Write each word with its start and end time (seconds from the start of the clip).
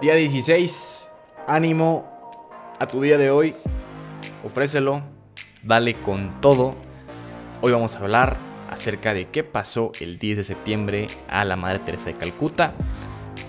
Día 0.00 0.14
16, 0.14 1.12
ánimo 1.46 2.08
a 2.78 2.86
tu 2.86 3.02
día 3.02 3.18
de 3.18 3.30
hoy, 3.30 3.54
ofrécelo, 4.42 5.02
dale 5.62 5.92
con 6.00 6.40
todo. 6.40 6.74
Hoy 7.60 7.72
vamos 7.72 7.94
a 7.94 7.98
hablar 7.98 8.38
acerca 8.70 9.12
de 9.12 9.28
qué 9.28 9.44
pasó 9.44 9.92
el 10.00 10.18
10 10.18 10.38
de 10.38 10.44
septiembre 10.44 11.06
a 11.28 11.44
la 11.44 11.56
Madre 11.56 11.80
Teresa 11.80 12.06
de 12.06 12.14
Calcuta 12.14 12.72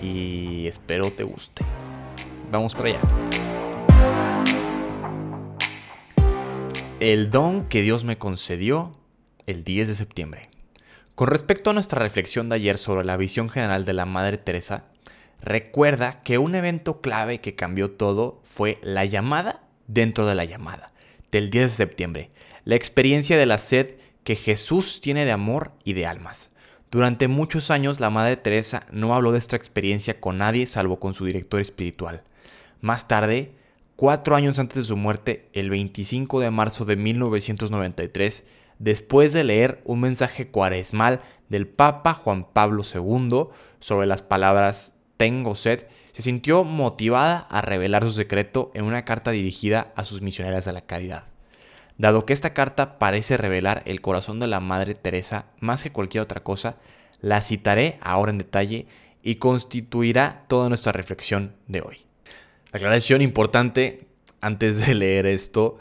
y 0.02 0.66
espero 0.66 1.10
te 1.10 1.22
guste. 1.22 1.64
Vamos 2.50 2.74
para 2.74 2.90
allá. 2.90 3.00
El 7.00 7.30
don 7.30 7.66
que 7.66 7.80
Dios 7.80 8.04
me 8.04 8.18
concedió 8.18 8.92
el 9.46 9.64
10 9.64 9.88
de 9.88 9.94
septiembre. 9.94 10.50
Con 11.14 11.28
respecto 11.28 11.70
a 11.70 11.72
nuestra 11.72 12.02
reflexión 12.02 12.50
de 12.50 12.56
ayer 12.56 12.76
sobre 12.76 13.06
la 13.06 13.16
visión 13.16 13.48
general 13.48 13.86
de 13.86 13.94
la 13.94 14.04
Madre 14.04 14.36
Teresa, 14.36 14.91
recuerda 15.42 16.22
que 16.22 16.38
un 16.38 16.54
evento 16.54 17.00
clave 17.00 17.40
que 17.40 17.54
cambió 17.54 17.90
todo 17.90 18.40
fue 18.44 18.78
la 18.82 19.04
llamada 19.04 19.62
dentro 19.86 20.26
de 20.26 20.34
la 20.34 20.44
llamada, 20.44 20.92
del 21.30 21.50
10 21.50 21.64
de 21.64 21.70
septiembre, 21.70 22.30
la 22.64 22.76
experiencia 22.76 23.36
de 23.36 23.46
la 23.46 23.58
sed 23.58 23.96
que 24.24 24.36
Jesús 24.36 25.00
tiene 25.00 25.24
de 25.24 25.32
amor 25.32 25.72
y 25.84 25.94
de 25.94 26.06
almas. 26.06 26.50
Durante 26.90 27.26
muchos 27.26 27.70
años 27.70 28.00
la 28.00 28.10
Madre 28.10 28.36
Teresa 28.36 28.86
no 28.92 29.14
habló 29.14 29.32
de 29.32 29.38
esta 29.38 29.56
experiencia 29.56 30.20
con 30.20 30.38
nadie 30.38 30.66
salvo 30.66 31.00
con 31.00 31.14
su 31.14 31.24
director 31.24 31.60
espiritual. 31.60 32.22
Más 32.80 33.08
tarde, 33.08 33.52
cuatro 33.96 34.36
años 34.36 34.58
antes 34.58 34.76
de 34.76 34.84
su 34.84 34.96
muerte, 34.96 35.48
el 35.54 35.70
25 35.70 36.40
de 36.40 36.50
marzo 36.50 36.84
de 36.84 36.96
1993, 36.96 38.46
después 38.78 39.32
de 39.32 39.44
leer 39.44 39.80
un 39.84 40.00
mensaje 40.00 40.48
cuaresmal 40.48 41.20
del 41.48 41.66
Papa 41.66 42.14
Juan 42.14 42.44
Pablo 42.52 42.82
II 42.82 43.46
sobre 43.80 44.06
las 44.06 44.22
palabras 44.22 44.94
tengo 45.22 45.54
sed, 45.54 45.86
se 46.10 46.20
sintió 46.20 46.64
motivada 46.64 47.46
a 47.48 47.62
revelar 47.62 48.02
su 48.02 48.10
secreto 48.10 48.72
en 48.74 48.82
una 48.82 49.04
carta 49.04 49.30
dirigida 49.30 49.92
a 49.94 50.02
sus 50.02 50.20
misioneras 50.20 50.64
de 50.64 50.72
la 50.72 50.80
caridad. 50.80 51.26
Dado 51.96 52.26
que 52.26 52.32
esta 52.32 52.54
carta 52.54 52.98
parece 52.98 53.36
revelar 53.36 53.84
el 53.86 54.00
corazón 54.00 54.40
de 54.40 54.48
la 54.48 54.58
Madre 54.58 54.96
Teresa 54.96 55.46
más 55.60 55.84
que 55.84 55.92
cualquier 55.92 56.24
otra 56.24 56.42
cosa, 56.42 56.74
la 57.20 57.40
citaré 57.40 57.98
ahora 58.00 58.32
en 58.32 58.38
detalle 58.38 58.88
y 59.22 59.36
constituirá 59.36 60.44
toda 60.48 60.68
nuestra 60.68 60.90
reflexión 60.90 61.54
de 61.68 61.82
hoy. 61.82 61.98
Aclaración 62.72 63.22
importante, 63.22 64.08
antes 64.40 64.84
de 64.84 64.92
leer 64.96 65.26
esto, 65.26 65.78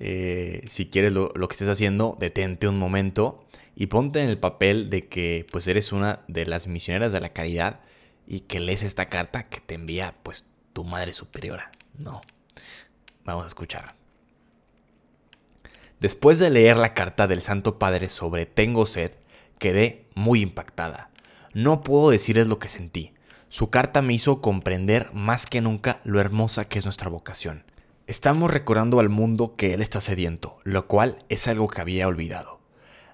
eh, 0.00 0.62
si 0.66 0.86
quieres 0.86 1.12
lo, 1.12 1.30
lo, 1.34 1.46
que 1.46 1.52
estés 1.52 1.68
haciendo, 1.68 2.16
detente 2.18 2.66
un 2.66 2.78
momento 2.78 3.44
y 3.76 3.88
ponte 3.88 4.22
en 4.22 4.30
el 4.30 4.38
papel 4.38 4.88
de 4.88 5.08
que 5.08 5.44
pues 5.52 5.68
eres 5.68 5.92
una 5.92 6.20
de 6.26 6.46
las 6.46 6.68
misioneras 6.68 7.12
de 7.12 7.20
la 7.20 7.34
caridad 7.34 7.80
y 8.28 8.40
que 8.40 8.60
lees 8.60 8.82
esta 8.82 9.06
carta 9.06 9.48
que 9.48 9.60
te 9.60 9.74
envía 9.74 10.14
pues 10.22 10.44
tu 10.74 10.84
madre 10.84 11.14
superiora. 11.14 11.70
No. 11.96 12.20
Vamos 13.24 13.44
a 13.44 13.46
escuchar. 13.48 13.94
Después 15.98 16.38
de 16.38 16.50
leer 16.50 16.76
la 16.76 16.94
carta 16.94 17.26
del 17.26 17.40
Santo 17.40 17.78
Padre 17.78 18.08
sobre 18.10 18.46
Tengo 18.46 18.86
sed, 18.86 19.12
quedé 19.58 20.06
muy 20.14 20.42
impactada. 20.42 21.10
No 21.54 21.80
puedo 21.80 22.10
decirles 22.10 22.46
lo 22.46 22.58
que 22.58 22.68
sentí. 22.68 23.14
Su 23.48 23.70
carta 23.70 24.02
me 24.02 24.12
hizo 24.12 24.42
comprender 24.42 25.10
más 25.14 25.46
que 25.46 25.62
nunca 25.62 26.00
lo 26.04 26.20
hermosa 26.20 26.66
que 26.66 26.78
es 26.78 26.84
nuestra 26.84 27.08
vocación. 27.08 27.64
Estamos 28.06 28.50
recordando 28.50 29.00
al 29.00 29.08
mundo 29.08 29.56
que 29.56 29.72
Él 29.72 29.80
está 29.80 30.00
sediento, 30.00 30.58
lo 30.64 30.86
cual 30.86 31.18
es 31.30 31.48
algo 31.48 31.68
que 31.68 31.80
había 31.80 32.06
olvidado. 32.06 32.60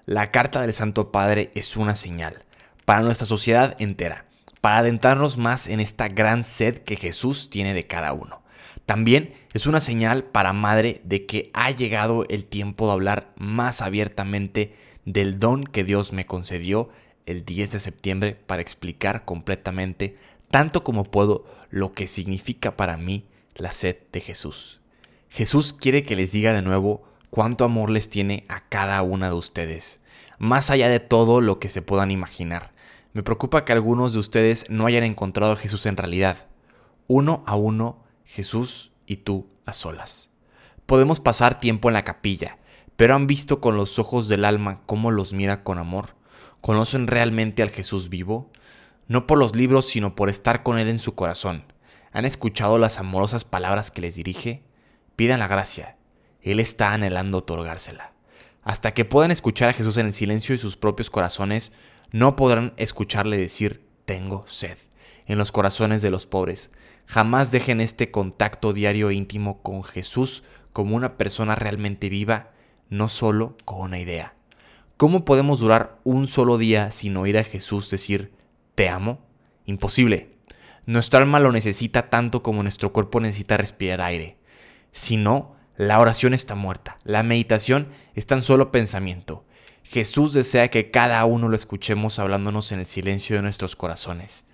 La 0.05 0.29
carta 0.31 0.61
del 0.61 0.73
Santo 0.73 1.11
Padre 1.11 1.51
es 1.55 1.77
una 1.77 1.95
señal 1.95 2.43
para 2.83 3.01
nuestra 3.01 3.25
sociedad 3.25 3.75
entera 3.79 4.25
para 4.65 4.79
adentrarnos 4.79 5.37
más 5.37 5.67
en 5.67 5.79
esta 5.79 6.07
gran 6.07 6.43
sed 6.43 6.79
que 6.79 6.95
Jesús 6.95 7.51
tiene 7.51 7.75
de 7.75 7.85
cada 7.85 8.13
uno. 8.13 8.41
También 8.87 9.35
es 9.53 9.67
una 9.67 9.79
señal 9.79 10.23
para 10.23 10.53
Madre 10.53 11.01
de 11.03 11.27
que 11.27 11.51
ha 11.53 11.69
llegado 11.69 12.25
el 12.29 12.45
tiempo 12.45 12.87
de 12.87 12.93
hablar 12.93 13.31
más 13.37 13.83
abiertamente 13.83 14.75
del 15.05 15.37
don 15.37 15.65
que 15.65 15.83
Dios 15.83 16.13
me 16.13 16.25
concedió 16.25 16.89
el 17.27 17.45
10 17.45 17.73
de 17.73 17.79
septiembre 17.79 18.33
para 18.33 18.63
explicar 18.63 19.23
completamente, 19.23 20.17
tanto 20.49 20.83
como 20.83 21.03
puedo, 21.03 21.45
lo 21.69 21.91
que 21.91 22.07
significa 22.07 22.75
para 22.75 22.97
mí 22.97 23.27
la 23.53 23.71
sed 23.71 23.97
de 24.11 24.21
Jesús. 24.21 24.81
Jesús 25.29 25.73
quiere 25.73 26.05
que 26.05 26.15
les 26.15 26.31
diga 26.31 26.53
de 26.53 26.63
nuevo 26.63 27.03
cuánto 27.29 27.65
amor 27.65 27.91
les 27.91 28.09
tiene 28.09 28.45
a 28.49 28.67
cada 28.67 29.03
una 29.03 29.27
de 29.27 29.35
ustedes, 29.35 29.99
más 30.39 30.71
allá 30.71 30.89
de 30.89 30.99
todo 30.99 31.39
lo 31.39 31.59
que 31.59 31.69
se 31.69 31.83
puedan 31.83 32.09
imaginar. 32.09 32.73
Me 33.15 33.23
preocupa 33.23 33.63
que 33.63 33.71
algunos 33.71 34.11
de 34.11 34.19
ustedes 34.19 34.69
no 34.69 34.87
hayan 34.87 35.05
encontrado 35.05 35.53
a 35.53 35.55
Jesús 35.55 35.85
en 35.85 35.95
realidad. 35.95 36.49
Uno 37.07 37.43
a 37.45 37.55
uno, 37.55 38.03
Jesús 38.25 38.91
y 39.05 39.15
tú 39.15 39.47
a 39.65 39.71
solas. 39.71 40.29
Podemos 40.85 41.21
pasar 41.21 41.57
tiempo 41.57 41.87
en 41.87 41.93
la 41.93 42.03
capilla, 42.03 42.57
pero 42.97 43.15
han 43.15 43.25
visto 43.25 43.61
con 43.61 43.77
los 43.77 43.99
ojos 43.99 44.27
del 44.27 44.43
alma 44.43 44.81
cómo 44.85 45.11
los 45.11 45.31
mira 45.31 45.63
con 45.63 45.77
amor. 45.77 46.17
¿Conocen 46.59 47.07
realmente 47.07 47.61
al 47.63 47.69
Jesús 47.69 48.09
vivo? 48.09 48.51
No 49.07 49.27
por 49.27 49.37
los 49.37 49.55
libros, 49.55 49.85
sino 49.85 50.13
por 50.13 50.27
estar 50.27 50.61
con 50.61 50.77
Él 50.77 50.89
en 50.89 50.99
su 50.99 51.15
corazón. 51.15 51.63
¿Han 52.11 52.25
escuchado 52.25 52.77
las 52.77 52.99
amorosas 52.99 53.45
palabras 53.45 53.91
que 53.91 54.01
les 54.01 54.15
dirige? 54.15 54.61
Pidan 55.15 55.39
la 55.39 55.47
gracia. 55.47 55.95
Él 56.41 56.59
está 56.59 56.91
anhelando 56.91 57.37
otorgársela. 57.37 58.14
Hasta 58.65 58.95
que 58.95 59.05
puedan 59.05 59.29
escuchar 59.29 59.69
a 59.69 59.73
Jesús 59.73 59.95
en 59.97 60.07
el 60.07 60.13
silencio 60.13 60.53
de 60.53 60.57
sus 60.57 60.75
propios 60.75 61.11
corazones, 61.11 61.71
no 62.11 62.35
podrán 62.35 62.73
escucharle 62.77 63.37
decir 63.37 63.85
tengo 64.05 64.43
sed 64.47 64.77
en 65.27 65.37
los 65.37 65.51
corazones 65.51 66.01
de 66.01 66.09
los 66.09 66.25
pobres. 66.25 66.71
Jamás 67.05 67.51
dejen 67.51 67.79
este 67.79 68.09
contacto 68.09 68.73
diario 68.73 69.11
e 69.11 69.13
íntimo 69.13 69.61
con 69.61 69.83
Jesús 69.83 70.43
como 70.73 70.95
una 70.95 71.15
persona 71.15 71.53
realmente 71.53 72.09
viva, 72.09 72.51
no 72.89 73.07
solo 73.07 73.55
con 73.65 73.81
una 73.81 73.99
idea. 73.99 74.33
¿Cómo 74.97 75.25
podemos 75.25 75.59
durar 75.59 75.99
un 76.03 76.27
solo 76.27 76.57
día 76.57 76.91
sin 76.91 77.17
oír 77.17 77.37
a 77.37 77.43
Jesús 77.43 77.91
decir 77.91 78.33
te 78.73 78.89
amo? 78.89 79.19
Imposible. 79.65 80.31
Nuestra 80.87 81.19
alma 81.19 81.39
lo 81.39 81.51
necesita 81.51 82.09
tanto 82.09 82.41
como 82.41 82.63
nuestro 82.63 82.91
cuerpo 82.91 83.19
necesita 83.19 83.57
respirar 83.57 84.01
aire. 84.01 84.37
Si 84.91 85.17
no, 85.17 85.54
la 85.77 85.99
oración 85.99 86.33
está 86.33 86.55
muerta. 86.55 86.97
La 87.03 87.23
meditación 87.23 87.87
es 88.13 88.25
tan 88.25 88.43
solo 88.43 88.71
pensamiento. 88.71 89.43
Jesús 89.83 90.33
desea 90.33 90.69
que 90.69 90.89
cada 90.89 91.23
uno 91.25 91.49
lo 91.49 91.55
escuchemos 91.55 92.17
hablándonos 92.17 92.71
en 92.71 92.79
el 92.79 92.85
silencio 92.85 93.35
de 93.35 93.41
nuestros 93.41 93.75
corazones. 93.75 94.45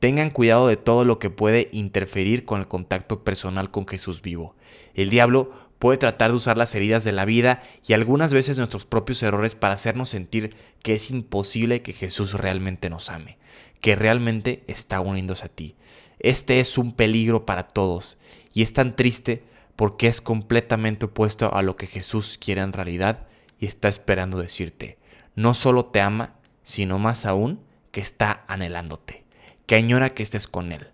Tengan 0.00 0.30
cuidado 0.30 0.68
de 0.68 0.76
todo 0.76 1.04
lo 1.04 1.18
que 1.18 1.30
puede 1.30 1.70
interferir 1.72 2.44
con 2.44 2.60
el 2.60 2.68
contacto 2.68 3.24
personal 3.24 3.70
con 3.70 3.86
Jesús 3.86 4.20
vivo. 4.20 4.54
El 4.94 5.08
diablo 5.08 5.50
puede 5.78 5.98
tratar 5.98 6.30
de 6.30 6.36
usar 6.36 6.58
las 6.58 6.74
heridas 6.74 7.04
de 7.04 7.12
la 7.12 7.24
vida 7.24 7.62
y 7.86 7.94
algunas 7.94 8.32
veces 8.32 8.58
nuestros 8.58 8.86
propios 8.86 9.22
errores 9.22 9.54
para 9.54 9.74
hacernos 9.74 10.10
sentir 10.10 10.54
que 10.82 10.94
es 10.94 11.10
imposible 11.10 11.82
que 11.82 11.92
Jesús 11.92 12.34
realmente 12.34 12.90
nos 12.90 13.10
ame, 13.10 13.38
que 13.80 13.96
realmente 13.96 14.62
está 14.66 15.00
uniéndose 15.00 15.46
a 15.46 15.48
ti. 15.48 15.74
Este 16.18 16.60
es 16.60 16.78
un 16.78 16.92
peligro 16.92 17.46
para 17.46 17.68
todos 17.68 18.18
y 18.52 18.62
es 18.62 18.72
tan 18.72 18.94
triste 18.94 19.42
porque 19.76 20.08
es 20.08 20.20
completamente 20.20 21.06
opuesto 21.06 21.54
a 21.54 21.62
lo 21.62 21.76
que 21.76 21.86
Jesús 21.86 22.38
quiere 22.38 22.62
en 22.62 22.72
realidad 22.72 23.26
y 23.58 23.66
está 23.66 23.88
esperando 23.88 24.38
decirte, 24.38 24.98
no 25.34 25.54
solo 25.54 25.86
te 25.86 26.00
ama, 26.00 26.34
sino 26.62 26.98
más 26.98 27.26
aún 27.26 27.60
que 27.92 28.00
está 28.00 28.44
anhelándote, 28.48 29.24
que 29.66 29.76
añora 29.76 30.14
que 30.14 30.22
estés 30.22 30.46
con 30.46 30.72
Él. 30.72 30.88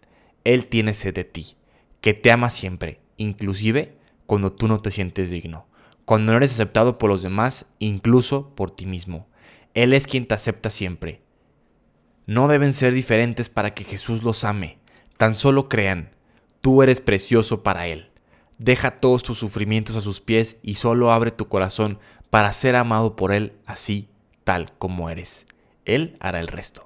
Él 0.44 0.66
tiene 0.66 0.94
sed 0.94 1.14
de 1.14 1.24
ti, 1.24 1.56
que 2.00 2.14
te 2.14 2.32
ama 2.32 2.50
siempre, 2.50 3.00
inclusive 3.16 3.96
cuando 4.26 4.52
tú 4.52 4.68
no 4.68 4.80
te 4.80 4.90
sientes 4.90 5.30
digno, 5.30 5.66
cuando 6.04 6.32
no 6.32 6.38
eres 6.38 6.52
aceptado 6.52 6.98
por 6.98 7.10
los 7.10 7.22
demás, 7.22 7.66
incluso 7.78 8.54
por 8.54 8.70
ti 8.70 8.86
mismo. 8.86 9.28
Él 9.74 9.94
es 9.94 10.06
quien 10.06 10.26
te 10.26 10.34
acepta 10.34 10.70
siempre. 10.70 11.22
No 12.26 12.48
deben 12.48 12.72
ser 12.72 12.92
diferentes 12.92 13.48
para 13.48 13.74
que 13.74 13.84
Jesús 13.84 14.22
los 14.22 14.44
ame, 14.44 14.78
tan 15.16 15.34
solo 15.34 15.68
crean, 15.68 16.10
tú 16.60 16.82
eres 16.82 17.00
precioso 17.00 17.62
para 17.62 17.86
Él. 17.86 18.11
Deja 18.62 18.92
todos 18.92 19.24
tus 19.24 19.38
sufrimientos 19.38 19.96
a 19.96 20.00
sus 20.00 20.20
pies 20.20 20.58
y 20.62 20.74
solo 20.74 21.10
abre 21.10 21.32
tu 21.32 21.48
corazón 21.48 21.98
para 22.30 22.52
ser 22.52 22.76
amado 22.76 23.16
por 23.16 23.32
Él 23.32 23.54
así, 23.66 24.08
tal 24.44 24.72
como 24.78 25.10
eres. 25.10 25.46
Él 25.84 26.16
hará 26.20 26.38
el 26.38 26.46
resto. 26.46 26.84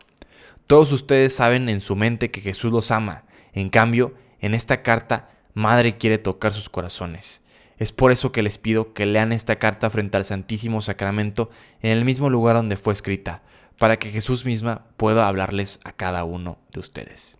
Todos 0.66 0.90
ustedes 0.90 1.34
saben 1.34 1.68
en 1.68 1.82
su 1.82 1.94
mente 1.94 2.30
que 2.30 2.40
Jesús 2.40 2.72
los 2.72 2.90
ama. 2.90 3.24
En 3.52 3.68
cambio, 3.68 4.14
en 4.40 4.54
esta 4.54 4.82
carta, 4.82 5.28
Madre 5.52 5.98
quiere 5.98 6.16
tocar 6.16 6.54
sus 6.54 6.70
corazones. 6.70 7.42
Es 7.76 7.92
por 7.92 8.10
eso 8.10 8.32
que 8.32 8.42
les 8.42 8.56
pido 8.56 8.94
que 8.94 9.04
lean 9.04 9.32
esta 9.32 9.56
carta 9.56 9.90
frente 9.90 10.16
al 10.16 10.24
Santísimo 10.24 10.80
Sacramento 10.80 11.50
en 11.82 11.90
el 11.90 12.06
mismo 12.06 12.30
lugar 12.30 12.56
donde 12.56 12.78
fue 12.78 12.94
escrita, 12.94 13.42
para 13.76 13.98
que 13.98 14.10
Jesús 14.10 14.46
misma 14.46 14.86
pueda 14.96 15.28
hablarles 15.28 15.80
a 15.84 15.92
cada 15.92 16.24
uno 16.24 16.56
de 16.72 16.80
ustedes. 16.80 17.36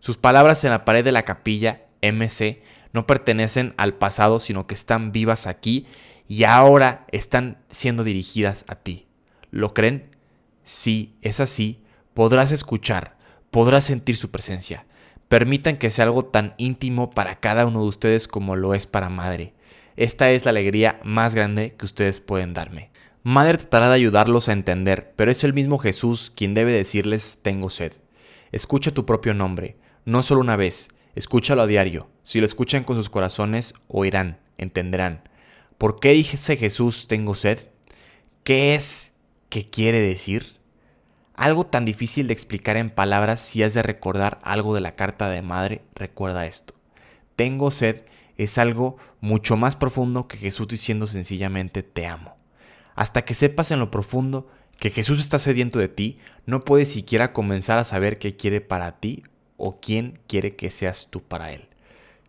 Sus 0.00 0.18
palabras 0.18 0.64
en 0.64 0.70
la 0.70 0.84
pared 0.84 1.04
de 1.04 1.12
la 1.12 1.22
capilla 1.22 1.82
MC 2.02 2.62
no 2.92 3.06
pertenecen 3.06 3.74
al 3.76 3.94
pasado, 3.94 4.40
sino 4.40 4.66
que 4.66 4.74
están 4.74 5.12
vivas 5.12 5.46
aquí 5.46 5.86
y 6.26 6.44
ahora 6.44 7.06
están 7.12 7.58
siendo 7.70 8.04
dirigidas 8.04 8.64
a 8.68 8.76
ti. 8.76 9.06
¿Lo 9.50 9.74
creen? 9.74 10.10
Si 10.62 11.16
es 11.22 11.40
así, 11.40 11.82
podrás 12.14 12.52
escuchar, 12.52 13.16
podrás 13.50 13.84
sentir 13.84 14.16
su 14.16 14.30
presencia. 14.30 14.86
Permitan 15.28 15.76
que 15.76 15.90
sea 15.90 16.04
algo 16.04 16.24
tan 16.24 16.54
íntimo 16.58 17.10
para 17.10 17.40
cada 17.40 17.66
uno 17.66 17.82
de 17.82 17.88
ustedes 17.88 18.28
como 18.28 18.56
lo 18.56 18.74
es 18.74 18.86
para 18.86 19.08
madre. 19.08 19.54
Esta 19.96 20.30
es 20.30 20.44
la 20.44 20.50
alegría 20.50 21.00
más 21.04 21.34
grande 21.34 21.74
que 21.78 21.84
ustedes 21.84 22.20
pueden 22.20 22.54
darme. 22.54 22.90
Madre 23.22 23.58
tratará 23.58 23.88
de 23.88 23.96
ayudarlos 23.96 24.48
a 24.48 24.52
entender, 24.52 25.12
pero 25.16 25.30
es 25.30 25.44
el 25.44 25.52
mismo 25.52 25.78
Jesús 25.78 26.32
quien 26.34 26.54
debe 26.54 26.72
decirles 26.72 27.40
tengo 27.42 27.68
sed. 27.68 27.92
Escucha 28.52 28.92
tu 28.92 29.04
propio 29.04 29.34
nombre, 29.34 29.76
no 30.04 30.22
solo 30.22 30.40
una 30.40 30.56
vez, 30.56 30.88
escúchalo 31.14 31.62
a 31.62 31.66
diario. 31.66 32.08
Si 32.28 32.40
lo 32.40 32.46
escuchan 32.46 32.84
con 32.84 32.94
sus 32.94 33.08
corazones, 33.08 33.72
oirán, 33.88 34.38
entenderán. 34.58 35.22
¿Por 35.78 35.98
qué 35.98 36.10
dice 36.10 36.58
Jesús 36.58 37.08
tengo 37.08 37.34
sed? 37.34 37.58
¿Qué 38.44 38.74
es 38.74 39.14
que 39.48 39.70
quiere 39.70 40.02
decir? 40.02 40.58
Algo 41.32 41.64
tan 41.64 41.86
difícil 41.86 42.26
de 42.26 42.34
explicar 42.34 42.76
en 42.76 42.90
palabras 42.90 43.40
si 43.40 43.62
has 43.62 43.72
de 43.72 43.82
recordar 43.82 44.40
algo 44.42 44.74
de 44.74 44.82
la 44.82 44.94
carta 44.94 45.30
de 45.30 45.40
madre, 45.40 45.80
recuerda 45.94 46.44
esto. 46.44 46.74
Tengo 47.34 47.70
sed 47.70 48.04
es 48.36 48.58
algo 48.58 48.98
mucho 49.22 49.56
más 49.56 49.74
profundo 49.74 50.28
que 50.28 50.36
Jesús 50.36 50.68
diciendo 50.68 51.06
sencillamente 51.06 51.82
te 51.82 52.06
amo. 52.06 52.36
Hasta 52.94 53.24
que 53.24 53.32
sepas 53.32 53.70
en 53.70 53.78
lo 53.78 53.90
profundo 53.90 54.50
que 54.76 54.90
Jesús 54.90 55.18
está 55.18 55.38
sediento 55.38 55.78
de 55.78 55.88
ti, 55.88 56.18
no 56.44 56.66
puedes 56.66 56.92
siquiera 56.92 57.32
comenzar 57.32 57.78
a 57.78 57.84
saber 57.84 58.18
qué 58.18 58.36
quiere 58.36 58.60
para 58.60 59.00
ti 59.00 59.22
o 59.56 59.80
quién 59.80 60.20
quiere 60.26 60.56
que 60.56 60.70
seas 60.70 61.08
tú 61.10 61.22
para 61.22 61.52
Él. 61.54 61.67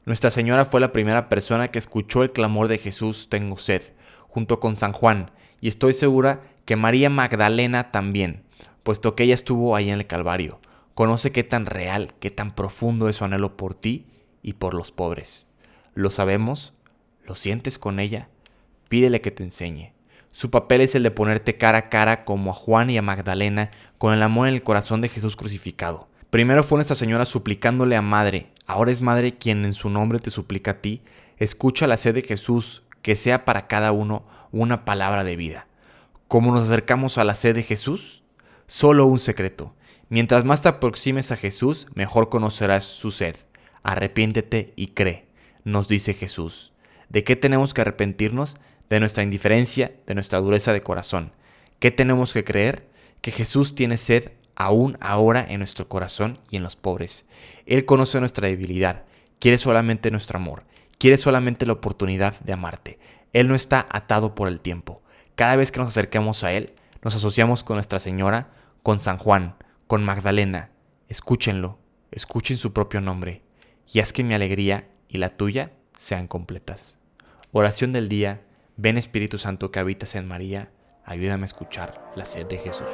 Nuestra 0.10 0.32
Señora 0.32 0.66
fue 0.66 0.82
la 0.82 0.92
primera 0.92 1.30
persona 1.30 1.68
que 1.68 1.78
escuchó 1.78 2.24
el 2.24 2.32
clamor 2.32 2.68
de 2.68 2.80
Jesús 2.80 3.30
tengo 3.30 3.60
sed, 3.60 3.84
junto 4.28 4.60
con 4.60 4.76
San 4.76 4.92
Juan, 4.92 5.30
y 5.62 5.68
estoy 5.68 5.94
segura 5.94 6.42
que 6.66 6.76
María 6.76 7.12
Magdalena 7.12 7.92
también 7.92 8.42
puesto 8.82 9.14
que 9.14 9.22
ella 9.22 9.36
estuvo 9.36 9.76
ahí 9.76 9.92
en 9.92 10.00
el 10.00 10.08
Calvario. 10.08 10.60
Conoce 10.96 11.32
qué 11.32 11.44
tan 11.44 11.68
real, 11.68 12.16
qué 12.20 12.32
tan 12.32 12.56
profundo 12.56 13.08
es 13.08 13.18
su 13.18 13.26
anhelo 13.26 13.56
por 13.56 13.76
ti 13.76 14.08
y 14.42 14.54
por 14.54 14.74
los 14.74 14.92
pobres. 14.92 15.46
¿Lo 15.94 16.10
sabemos? 16.10 16.74
¿Lo 17.24 17.36
sientes 17.36 17.78
con 17.78 18.00
ella? 18.00 18.30
Pídele 18.90 19.22
que 19.22 19.30
te 19.30 19.44
enseñe. 19.44 19.94
Su 20.32 20.50
papel 20.50 20.82
es 20.82 20.96
el 20.96 21.04
de 21.04 21.12
ponerte 21.12 21.58
cara 21.58 21.78
a 21.78 21.90
cara 21.90 22.26
como 22.26 22.50
a 22.50 22.56
Juan 22.56 22.90
y 22.90 22.98
a 22.98 23.04
Magdalena 23.04 23.70
con 24.00 24.16
el 24.16 24.24
amor 24.24 24.48
en 24.48 24.56
el 24.56 24.64
corazón 24.64 25.02
de 25.02 25.10
Jesús 25.10 25.36
crucificado. 25.36 26.08
Primero 26.32 26.64
fue 26.64 26.78
Nuestra 26.78 26.96
Señora 26.96 27.26
suplicándole 27.26 27.96
a 27.96 28.02
Madre, 28.02 28.48
ahora 28.70 28.92
es 28.92 29.02
Madre 29.02 29.36
quien 29.36 29.66
en 29.66 29.74
su 29.74 29.90
nombre 29.90 30.20
te 30.20 30.30
suplica 30.30 30.72
a 30.72 30.82
ti, 30.82 31.02
escucha 31.38 31.88
la 31.88 31.98
sed 31.98 32.14
de 32.14 32.22
Jesús, 32.22 32.84
que 33.02 33.16
sea 33.16 33.44
para 33.44 33.66
cada 33.66 33.92
uno 33.92 34.28
una 34.52 34.86
palabra 34.86 35.24
de 35.24 35.36
vida. 35.36 35.66
¿Cómo 36.28 36.52
nos 36.52 36.66
acercamos 36.66 37.18
a 37.18 37.24
la 37.24 37.34
sed 37.34 37.56
de 37.56 37.64
Jesús? 37.64 38.22
Solo 38.68 39.08
un 39.08 39.18
secreto. 39.18 39.74
Mientras 40.10 40.46
más 40.46 40.62
te 40.62 40.70
aproximes 40.70 41.32
a 41.32 41.36
Jesús, 41.36 41.88
mejor 41.96 42.30
conocerás 42.30 42.84
su 42.84 43.10
sed. 43.10 43.36
Arrepiéntete 43.82 44.72
y 44.76 44.90
cree, 44.90 45.26
nos 45.64 45.88
dice 45.88 46.14
Jesús. 46.14 46.72
¿De 47.10 47.24
qué 47.24 47.36
tenemos 47.36 47.74
que 47.74 47.82
arrepentirnos? 47.82 48.56
De 48.88 49.00
nuestra 49.00 49.24
indiferencia, 49.24 49.94
de 50.06 50.14
nuestra 50.14 50.40
dureza 50.42 50.74
de 50.74 50.82
corazón. 50.82 51.32
¿Qué 51.80 51.90
tenemos 51.90 52.34
que 52.34 52.44
creer? 52.44 52.88
Que 53.22 53.32
Jesús 53.32 53.74
tiene 53.74 53.98
sed 53.98 54.34
aún 54.60 54.98
ahora 55.00 55.44
en 55.50 55.60
nuestro 55.60 55.88
corazón 55.88 56.38
y 56.52 56.58
en 56.58 56.64
los 56.64 56.76
pobres. 56.76 57.26
Él 57.66 57.86
conoce 57.86 58.20
nuestra 58.20 58.48
debilidad, 58.48 59.06
quiere 59.40 59.58
solamente 59.58 60.12
nuestro 60.12 60.38
amor, 60.38 60.66
quiere 61.00 61.18
solamente 61.18 61.66
la 61.66 61.74
oportunidad 61.74 62.40
de 62.42 62.54
amarte. 62.54 63.00
Él 63.34 63.48
no 63.48 63.56
está 63.56 63.88
atado 63.90 64.36
por 64.36 64.50
el 64.50 64.60
tiempo. 64.60 65.02
Cada 65.36 65.56
vez 65.56 65.72
que 65.72 65.80
nos 65.80 65.88
acerquemos 65.88 66.44
a 66.44 66.52
Él, 66.52 66.74
nos 67.02 67.16
asociamos 67.16 67.64
con 67.64 67.78
Nuestra 67.78 68.00
Señora, 68.00 68.52
con 68.84 69.00
San 69.00 69.18
Juan, 69.18 69.56
con 69.88 70.04
Magdalena. 70.04 70.72
Escúchenlo, 71.08 71.80
escuchen 72.12 72.58
su 72.58 72.74
propio 72.74 73.00
nombre, 73.00 73.42
y 73.92 74.02
haz 74.02 74.12
que 74.12 74.26
mi 74.26 74.34
alegría 74.34 74.90
y 75.08 75.20
la 75.20 75.30
tuya 75.30 75.72
sean 75.98 76.28
completas. 76.28 76.98
Oración 77.54 77.94
del 77.94 78.10
día, 78.10 78.42
ven 78.76 78.98
Espíritu 78.98 79.38
Santo 79.38 79.72
que 79.72 79.80
habitas 79.80 80.16
en 80.16 80.28
María, 80.28 80.70
ayúdame 81.06 81.44
a 81.44 81.46
escuchar 81.46 82.12
la 82.18 82.26
sed 82.26 82.46
de 82.48 82.58
Jesús. 82.58 82.92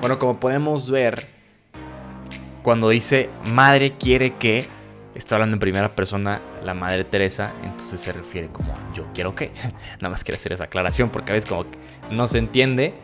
Bueno, 0.00 0.18
como 0.18 0.40
podemos 0.40 0.90
ver, 0.90 1.26
cuando 2.62 2.88
dice 2.88 3.28
Madre 3.52 3.92
quiere 3.98 4.34
que, 4.36 4.66
está 5.14 5.34
hablando 5.34 5.56
en 5.56 5.60
primera 5.60 5.94
persona 5.94 6.40
la 6.64 6.72
Madre 6.72 7.04
Teresa, 7.04 7.52
entonces 7.62 8.00
se 8.00 8.10
refiere 8.10 8.48
como 8.48 8.72
yo 8.94 9.04
quiero 9.12 9.34
que. 9.34 9.52
Nada 10.00 10.08
más 10.08 10.24
quiero 10.24 10.36
hacer 10.36 10.52
esa 10.52 10.64
aclaración 10.64 11.10
porque 11.10 11.32
a 11.32 11.34
veces 11.34 11.50
como 11.50 11.66
no 12.10 12.28
se 12.28 12.38
entiende. 12.38 12.94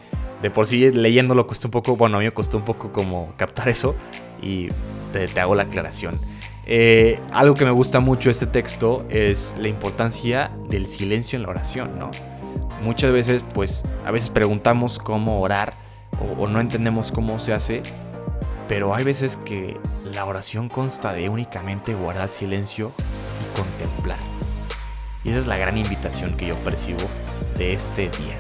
De 0.41 0.51
por 0.51 0.67
sí 0.67 0.91
leyéndolo 0.91 1.47
cuesta 1.47 1.67
un 1.67 1.71
poco, 1.71 1.97
bueno, 1.97 2.17
a 2.17 2.21
mí 2.21 2.27
me 2.27 2.33
costó 2.33 2.57
un 2.57 2.65
poco 2.65 2.93
como 2.93 3.35
captar 3.37 3.69
eso 3.69 3.95
y 4.41 4.69
te, 5.13 5.39
hago 5.39 5.55
la 5.55 5.65
aclaración. 5.65 6.15
Eh, 6.67 7.21
algo 7.31 7.55
que 7.55 7.65
me 7.65 7.71
gusta 7.71 8.01
mucho 8.01 8.31
este 8.31 8.47
texto 8.47 9.07
es 9.11 9.55
la 9.59 9.69
importancia 9.69 10.51
del 10.69 10.87
silencio 10.87 11.37
en 11.37 11.43
la 11.43 11.51
oración, 11.51 11.99
¿no? 11.99 12.11
Muchas 12.83 13.13
veces, 13.13 13.45
pues, 13.55 13.83
a 14.05 14.11
veces 14.11 14.29
preguntamos 14.31 14.99
cómo 14.99 15.41
orar 15.41 15.86
o, 16.21 16.47
no 16.47 16.61
entendemos 16.61 17.13
cómo 17.13 17.39
se 17.39 17.53
hace 17.53 17.83
pero 18.69 18.95
hay 18.95 19.05
veces 19.05 19.37
que 19.37 19.79
la 20.15 20.25
oración 20.25 20.69
consta 20.69 21.13
de 21.13 21.29
únicamente 21.29 21.95
guardar 21.95 22.29
silencio 22.29 22.91
y 23.41 23.57
contemplar. 23.57 24.19
Y 25.23 25.31
esa 25.31 25.39
es 25.39 25.47
la 25.47 25.57
gran 25.57 25.79
invitación 25.79 26.37
que 26.37 26.49
yo 26.49 26.57
percibo 26.57 27.09
de 27.59 27.75
este 27.75 28.09
día. 28.11 28.37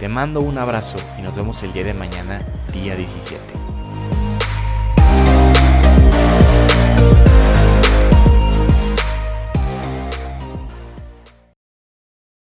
Te 0.00 0.08
mando 0.08 0.40
un 0.40 0.58
abrazo 0.58 0.96
y 1.18 1.22
nos 1.22 1.36
vemos 1.36 1.62
el 1.62 1.72
día 1.72 1.84
de 1.84 1.94
mañana, 1.94 2.40
día 2.72 2.96
17. 2.96 3.61